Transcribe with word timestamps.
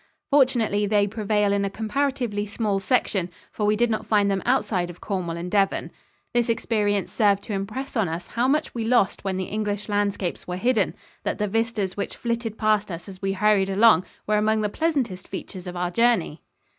Fortunately, 0.31 0.87
they 0.87 1.05
prevail 1.05 1.53
in 1.53 1.63
a 1.63 1.69
comparatively 1.69 2.47
small 2.47 2.79
section, 2.79 3.29
for 3.51 3.67
we 3.67 3.75
did 3.75 3.91
not 3.91 4.03
find 4.03 4.31
them 4.31 4.41
outside 4.47 4.89
of 4.89 4.99
Cornwall 4.99 5.37
and 5.37 5.51
Devon. 5.51 5.91
This 6.33 6.49
experience 6.49 7.11
served 7.13 7.43
to 7.43 7.53
impress 7.53 7.95
on 7.95 8.09
us 8.09 8.25
how 8.25 8.47
much 8.47 8.73
we 8.73 8.83
lost 8.83 9.23
when 9.23 9.37
the 9.37 9.43
English 9.43 9.87
landscapes 9.89 10.47
were 10.47 10.57
hidden 10.57 10.95
that 11.21 11.37
the 11.37 11.47
vistas 11.47 11.95
which 11.97 12.15
flitted 12.17 12.57
past 12.57 12.91
us 12.91 13.07
as 13.07 13.21
we 13.21 13.33
hurried 13.33 13.69
along 13.69 14.03
were 14.25 14.37
among 14.39 14.61
the 14.61 14.69
pleasantest 14.69 15.27
features 15.27 15.67
of 15.67 15.77
our 15.77 15.91
journey. 15.91 16.41